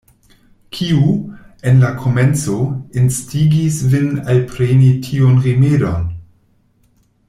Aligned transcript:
Kiu, 0.77 1.01
en 1.71 1.77
la 1.83 1.91
komenco, 2.05 2.55
instigis 3.03 3.79
vin 3.93 4.11
alpreni 4.35 4.91
tiun 5.09 5.41
rimedon? 5.49 6.13